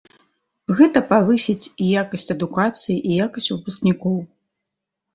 Гэта 0.79 1.03
павысіць 1.11 1.69
і 1.69 1.85
якасць 2.01 2.27
адукацыі, 2.37 2.99
і 3.09 3.23
якасць 3.25 3.51
выпускнікоў. 3.57 4.21